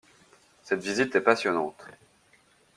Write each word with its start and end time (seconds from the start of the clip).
Cette 0.63 0.81
visite 0.81 1.15
est 1.15 1.21
passionnante. 1.21 1.85